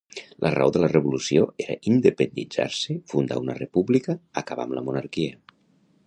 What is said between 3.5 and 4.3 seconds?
república